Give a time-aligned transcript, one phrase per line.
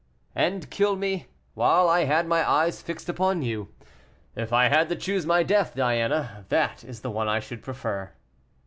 [0.33, 3.67] "And kill me, while I had my eyes fixed upon you.
[4.35, 8.11] If I had to choose my death, Diana, that is the one I should prefer."